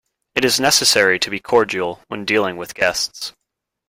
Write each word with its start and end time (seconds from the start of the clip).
It 0.33 0.43
is 0.43 0.59
necessary 0.59 1.19
to 1.19 1.29
be 1.29 1.39
cordial 1.39 2.01
when 2.07 2.25
dealing 2.25 2.57
with 2.57 2.73
guests. 2.73 3.33